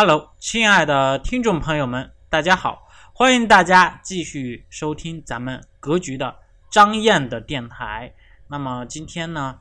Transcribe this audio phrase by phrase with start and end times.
[0.00, 2.86] Hello，亲爱的听众朋友们，大家好！
[3.12, 6.36] 欢迎大家继续收听咱们格局的
[6.70, 8.14] 张燕的电台。
[8.46, 9.58] 那么今天呢，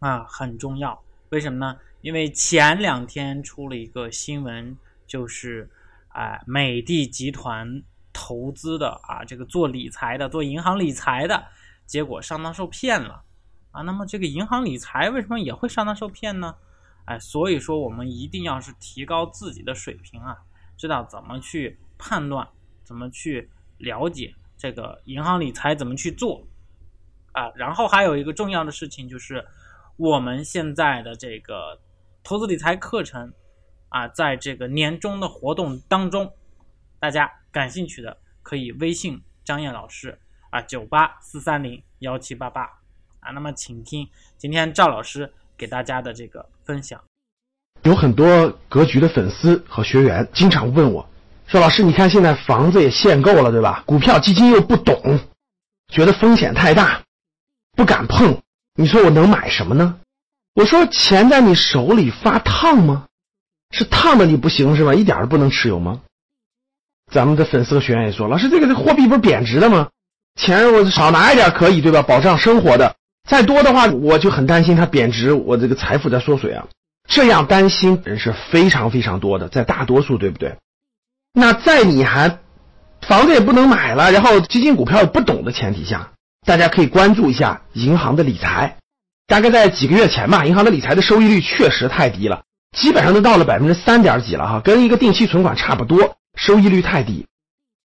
[0.00, 1.78] 啊很重要，为什么呢？
[2.00, 5.70] 因为前两天出了一个新闻，就是
[6.08, 11.44] 啊美的集团投资的啊这个做理财的、做银行理财的，
[11.86, 13.22] 结果上当受骗了
[13.70, 13.82] 啊。
[13.82, 16.56] 那么这个银行理财为什么也会上当受骗呢？
[17.04, 20.38] 哎，所以说我们一定要是提高自己的水平啊，
[20.76, 22.48] 知道怎么去判断，
[22.84, 26.46] 怎么去了解这个银行理财怎么去做
[27.32, 27.50] 啊。
[27.56, 29.44] 然后还有一个重要的事情就是，
[29.96, 31.80] 我们现在的这个
[32.22, 33.32] 投资理财课程
[33.88, 36.32] 啊，在这个年终的活动当中，
[37.00, 42.62] 大家感兴趣的可以微信张燕老师啊，九八四三零幺七八八
[43.18, 43.32] 啊。
[43.32, 45.34] 那么请听今天赵老师。
[45.62, 47.00] 给大家的这个分享，
[47.84, 51.08] 有很多格局的粉丝和学员经常问我，
[51.46, 53.84] 说：“老师，你看现在房子也限购了，对吧？
[53.86, 55.20] 股票基金又不懂，
[55.86, 57.02] 觉得风险太大，
[57.76, 58.42] 不敢碰。
[58.74, 60.00] 你说我能买什么呢？”
[60.56, 63.06] 我说：“钱在你手里发烫吗？
[63.70, 64.92] 是烫的你不行是吧？
[64.92, 66.00] 一点都不能持有吗？”
[67.12, 69.90] 咱们的粉丝和学员也说：“老师，这个这货币不是贬值的吗？
[70.34, 72.02] 钱我少拿一点可以对吧？
[72.02, 72.96] 保障生活的。”
[73.28, 76.66] 再多的话，我就很担心它贬值，我这个财富在缩水啊。
[77.08, 80.56] 这样担心人是非常非常多的，在大多数，对不对？
[81.34, 82.38] 那在你还
[83.00, 86.10] 房子也不能买了，然后基金股票也不懂的前提下，
[86.46, 88.76] 大家可以关注一下银行的理财。
[89.26, 92.42] 大概在几个月前吧，银行的理财的收益率确实太低了，
[92.76, 97.26] 基本上都到了百分之三点几了哈，跟一个定期存款差不多，收益率太低。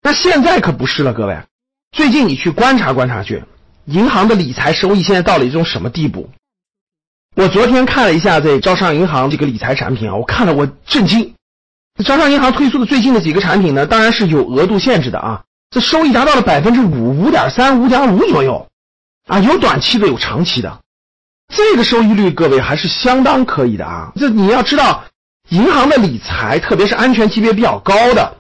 [0.03, 1.43] 那现在可不是了，各位，
[1.91, 3.45] 最近你去观察观察去。
[3.87, 6.31] 银行的理财收益现在到了一种什么地步？
[7.35, 11.35] 我昨天看了一下这招商银行这个理财产品啊，我看了我震惊。
[12.05, 18.69] 招商银行推出的最近的几个产品呢，当然是有额度限制的啊，这收益达到了百分之五、五点三、五点五左右，
[19.27, 20.81] 啊，有短期的，有长期的，
[21.55, 24.13] 这个收益率各位还是相当可以的啊。
[24.17, 25.05] 这你要知道，
[25.49, 28.37] 银行的理财，特别是安全级别比较高的。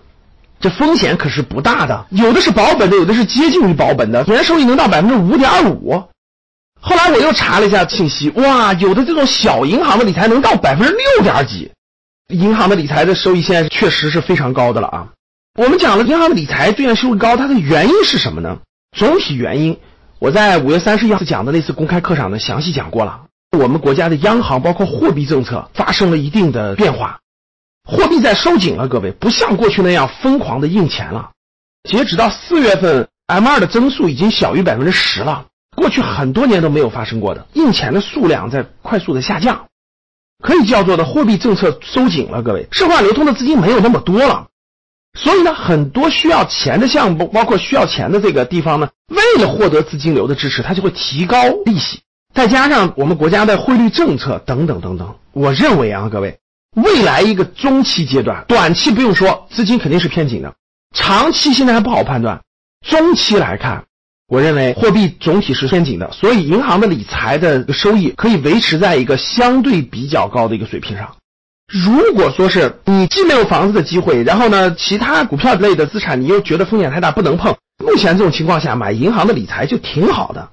[0.62, 6.04] 这风险可是不大的，有的是保本的，有的是接近于保本的，年收益能到百分之五点五。
[6.80, 11.72] 后来我又查了一下信息，哇，有的这种小银行的理财能到百分之六点几，
[12.28, 15.08] 银行的理财的收益现在确实是非常高的了啊。
[15.58, 18.58] 我们讲了银行的理财最近收益高，它的原因是什么呢？
[18.96, 19.78] 总体原因，
[20.20, 23.22] 我在五月三十一号讲的那次公开课上呢详细讲过了。
[23.58, 27.18] 我们国家的央行包括货币政策发生了一定的变化。
[27.84, 31.30] 货币在收紧了，各位不像过去那样疯狂的印钱了。
[31.88, 37.46] 截止到四月份，M2 的增速已经小于百分之十了，过去很多年都没有发生过的。
[37.54, 39.66] 印钱的数量在快速的下降，
[40.42, 44.46] 可以叫做的货币政策收紧了，各位，社会流通的资金没有那么多了，
[45.18, 56.38] 所以呢，很多需要钱的项目，包括需要钱的这个地方呢，为了获得资金流的支持，它就会提高利息，再加上我们国家的汇率政策等等等等，我认为啊，各位。
[56.74, 60.54] 未来一个中期阶段，短期不用说，资金肯定是偏紧的。
[60.94, 62.40] 长期现在还不好判断，
[62.86, 63.84] 中期来看，
[64.26, 71.14] 我认为货币总体是偏紧的，所以银行的理财的收益可以维持在一个相对比较高的一个水平上。
[71.66, 80.50] 如果说是你既没有房子的机会，然后呢，其他股票类的资产你又觉得风险太大不能碰，目前这种情况下买银行的理财就挺好的，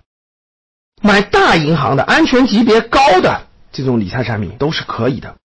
[1.01, 5.37] 买大银行的安全级别高的这种理财产品都是可以的。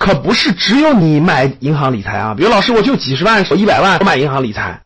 [0.00, 4.80] 可不是只有你买银行理财啊，比如老师我就几十万、我一百万我买银行理财，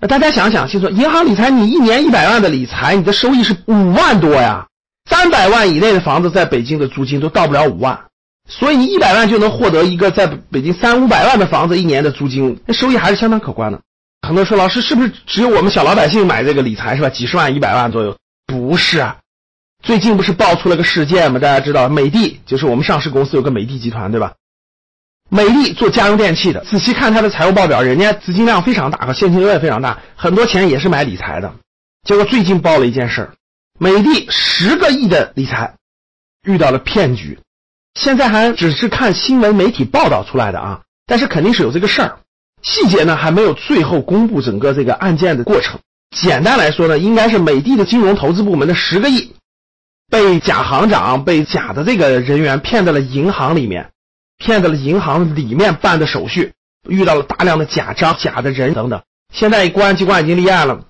[0.00, 4.66] 那大家想想清楚，银行理财你一年一百万的理财，你的收益是五万多呀，
[5.10, 8.06] 三百万以内的房子在北京的租金都到不了五万，
[8.48, 13.78] 所以你一百万就能获得一个在北京三五百万的房子一年的租金，那收益还是相当可观的。
[14.26, 17.10] 很多人说老师是不是只有我们小老百姓买这个理财是吧？
[17.10, 18.16] 几十万、一百万左右？
[18.46, 19.18] 不是啊，
[19.82, 21.38] 最近不是爆出了个事件吗？
[21.38, 24.32] 大家知道美的就是我们上市公司有个美的集团对吧？
[25.28, 31.52] 美的做家用电器的，仔细看它的财务报表，人家资金量非常大，和现金流也非常大，很多钱也是买理财的。
[32.06, 33.32] 结果最近爆了一件事儿，
[33.78, 35.74] 美的十个亿的理财
[36.44, 37.40] 遇到了骗局，
[37.94, 42.18] 现在还只是看新闻媒体报道出来的啊，但是肯定是有这个事儿，
[42.62, 45.80] 细节呢还没有最后公布整个这个案件的过程。
[46.16, 49.34] 简单来说呢，应该是美的的金融投资部门的十个亿
[50.08, 53.90] 被假行长、被假的这个人员骗到了银行里面。
[54.38, 56.52] 骗子了银行里面办的手续，
[56.88, 59.02] 遇到了大量的假章、假的人等等。
[59.32, 60.84] 现在公安机关已经立案了，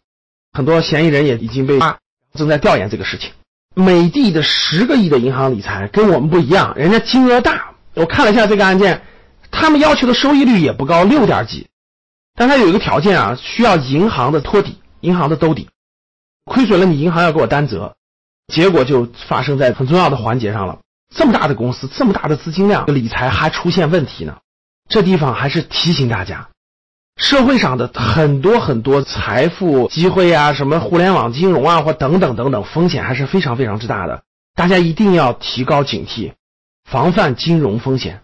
[0.53, 1.99] 很多嫌疑人也已经被抓，
[2.35, 3.31] 正在调研这个事情。
[3.75, 7.73] 美的的十个亿的银行理财跟我们不一样，人家金额大。
[7.95, 9.03] 我看了一下这个案件，
[9.51, 11.69] 他们要求的收益率也不高，六点几，
[12.35, 15.69] 但他有一个条件啊，需要银行的托底，银行的兜底，
[16.45, 17.97] 亏损了你银行要给我担责，
[18.53, 20.79] 结果就发生在很重要的环节上了。
[21.15, 24.39] 这么大的公司，这么大的资金量，理财还出现问题呢，
[24.89, 26.49] 这地方还是提醒大家。
[27.17, 34.23] 社会上的很多很多财富机会啊，什么互联网金融啊，或等等等等，风险还是非常非常之大的。
[34.55, 36.35] 大家一定要提高警惕，
[36.85, 38.21] 防范金融风险。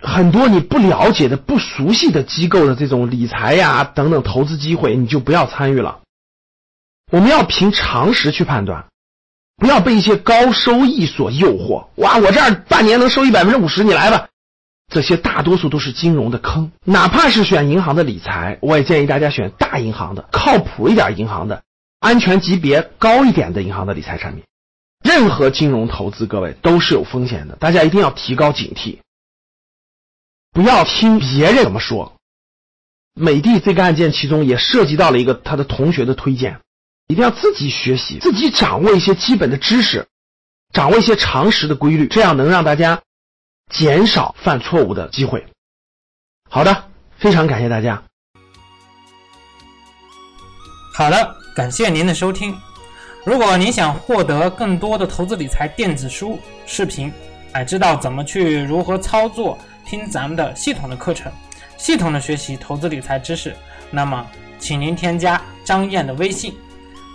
[0.00, 6.00] 很多你不了解的、不熟悉的机构的这种理财呀等等投资机会，你就不要参与了。
[7.10, 8.86] 我们要凭常识去判断，
[9.56, 11.86] 不要被一些高收益所诱惑。
[11.96, 14.28] 哇，我这儿半年能收益百分之五十，你来吧。
[14.92, 21.62] 这些大多数都是金融的坑，哪怕是选银行的理财，我也建议大家选大银行的、靠谱一点银行的、
[21.98, 24.44] 安全级别高一点的银行的理财产品。
[25.02, 28.98] 任何金融投资，各位都是有风险的，大家一定要提高警惕，
[30.52, 32.12] 不要听别人怎么说。
[33.14, 36.60] 美的这个案件其中也涉及到了一个他的同学的推荐，
[37.08, 40.06] 一定要自己学习，自己掌握一些基本的知识，
[40.72, 43.00] 掌握一些常识的规律，这样能让大家。
[43.70, 45.46] 减少犯错误的机会。
[46.50, 48.02] 好的，非常感谢大家。
[50.92, 52.54] 好的，感谢您的收听。
[53.24, 57.10] 如果您想获得更多的投资理财电子书、视频，
[57.52, 61.32] 哎，知道怎么去如何操作，听咱们的系统的课程，
[61.78, 63.56] 系统的学习投资理财知识，
[63.90, 64.26] 那么，
[64.58, 66.54] 请您添加张燕的微信，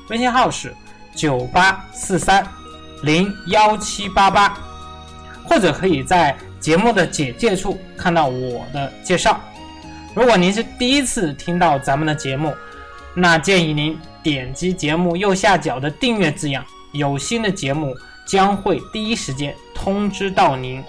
[0.09, 0.75] 微信号是
[1.15, 2.45] 九八四三
[3.03, 4.57] 零幺七八八，
[5.43, 6.35] 或者可以在。
[6.59, 9.39] 节目的简介处看到我的介绍。
[10.15, 12.51] 如果您是第一次听到咱们的节目，
[13.13, 17.95] 那建议您点击节目右下角的订阅字样，有新的节目
[18.25, 20.83] 将会第一时间通知到您，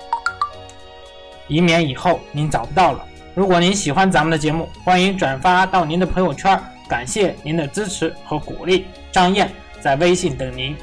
[1.49, 3.05] 以免以后您找不到了。
[3.35, 6.59] 如果您喜欢咱们的节目，欢迎转发到您的朋友圈。
[6.89, 9.51] 感谢您的支持和鼓励，张燕
[9.81, 10.75] 在微信等您。